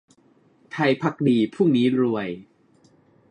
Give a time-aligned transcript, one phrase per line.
[0.71, 2.27] ไทยภักดีพรุ่งนี้รวย